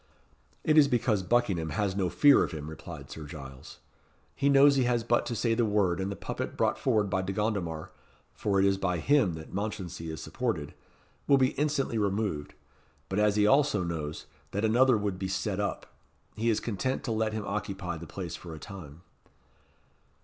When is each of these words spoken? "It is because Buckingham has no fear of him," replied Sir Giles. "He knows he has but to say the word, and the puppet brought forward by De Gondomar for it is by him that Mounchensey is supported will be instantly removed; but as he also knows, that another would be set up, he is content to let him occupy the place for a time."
"It 0.63 0.79
is 0.79 0.87
because 0.87 1.21
Buckingham 1.21 1.69
has 1.69 1.95
no 1.95 2.09
fear 2.09 2.43
of 2.43 2.53
him," 2.53 2.67
replied 2.71 3.11
Sir 3.11 3.25
Giles. 3.25 3.77
"He 4.35 4.49
knows 4.49 4.75
he 4.75 4.85
has 4.85 5.03
but 5.03 5.27
to 5.27 5.35
say 5.35 5.53
the 5.53 5.63
word, 5.63 5.99
and 5.99 6.11
the 6.11 6.15
puppet 6.15 6.57
brought 6.57 6.79
forward 6.79 7.07
by 7.07 7.21
De 7.21 7.31
Gondomar 7.31 7.91
for 8.33 8.59
it 8.59 8.65
is 8.65 8.79
by 8.79 8.97
him 8.97 9.33
that 9.33 9.53
Mounchensey 9.53 10.09
is 10.09 10.19
supported 10.19 10.73
will 11.27 11.37
be 11.37 11.49
instantly 11.49 11.99
removed; 11.99 12.55
but 13.09 13.19
as 13.19 13.35
he 13.35 13.45
also 13.45 13.83
knows, 13.83 14.25
that 14.53 14.65
another 14.65 14.97
would 14.97 15.19
be 15.19 15.27
set 15.27 15.59
up, 15.59 15.93
he 16.35 16.49
is 16.49 16.59
content 16.59 17.03
to 17.03 17.11
let 17.11 17.33
him 17.33 17.45
occupy 17.45 17.95
the 17.95 18.07
place 18.07 18.35
for 18.35 18.55
a 18.55 18.59
time." 18.59 19.01